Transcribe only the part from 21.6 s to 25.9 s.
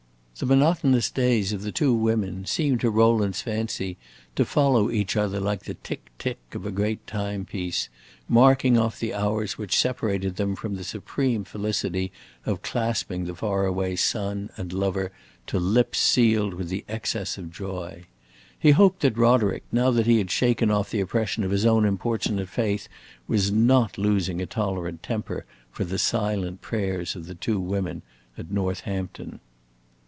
own importunate faith, was not losing a tolerant temper for